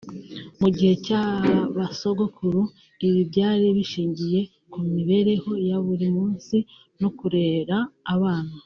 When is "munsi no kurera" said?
6.17-7.77